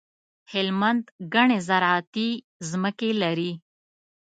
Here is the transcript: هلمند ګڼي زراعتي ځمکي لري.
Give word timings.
هلمند 0.51 1.03
ګڼي 1.33 1.57
زراعتي 1.67 2.29
ځمکي 2.69 3.11
لري. 3.21 3.51